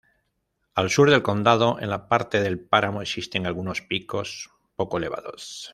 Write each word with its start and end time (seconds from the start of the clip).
Al 0.73 0.89
sur 0.89 1.11
del 1.11 1.21
condado, 1.21 1.77
en 1.79 1.91
la 1.91 2.07
parte 2.07 2.41
del 2.41 2.59
páramo 2.59 3.03
existen 3.03 3.45
algunos 3.45 3.81
picos 3.83 4.49
poco 4.75 4.97
elevados. 4.97 5.69